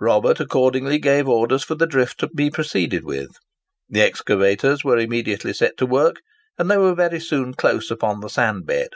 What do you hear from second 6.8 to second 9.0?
very soon close upon the sand bed.